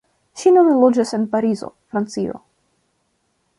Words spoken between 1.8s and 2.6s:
Francio.